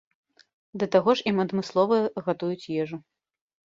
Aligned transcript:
Да 0.85 0.87
таго 0.95 1.15
ж 1.21 1.27
ім 1.33 1.43
адмыслова 1.45 2.03
гатуюць 2.27 2.69
ежу. 2.83 2.97